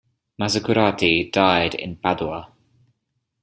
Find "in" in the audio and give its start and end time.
1.75-1.95